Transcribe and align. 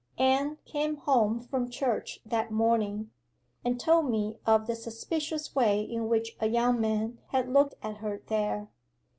Anne 0.17 0.57
came 0.65 0.95
home 0.97 1.39
from 1.39 1.69
church 1.69 2.21
that 2.25 2.49
morning, 2.49 3.11
and 3.63 3.79
told 3.79 4.09
me 4.09 4.39
of 4.47 4.65
the 4.65 4.75
suspicious 4.75 5.53
way 5.53 5.79
in 5.79 6.07
which 6.09 6.35
a 6.39 6.47
young 6.49 6.81
man 6.81 7.19
had 7.27 7.47
looked 7.53 7.75
at 7.83 7.97
her 7.97 8.19
there. 8.25 8.67